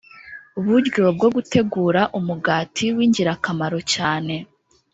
[0.65, 4.35] buryo bwo gutegura umugati wingirakamaro cyane…